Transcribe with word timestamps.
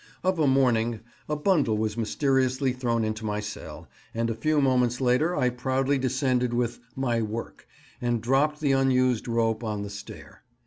Of 0.23 0.39
a 0.39 0.47
morning 0.47 1.01
a 1.29 1.35
bundle 1.35 1.77
was 1.77 1.95
mysteriously 1.95 2.73
thrown 2.73 3.03
into 3.03 3.23
my 3.23 3.39
cell, 3.39 3.87
and 4.15 4.31
a 4.31 4.35
few 4.35 4.59
moments 4.59 4.99
later 4.99 5.35
I 5.35 5.51
proudly 5.51 5.99
descended 5.99 6.55
with 6.55 6.79
"my 6.95 7.21
work," 7.21 7.67
and 8.01 8.19
dropped 8.19 8.61
the 8.61 8.71
unused 8.71 9.27
rope 9.27 9.63
on 9.63 9.83
the 9.83 9.91
stair. 9.91 10.41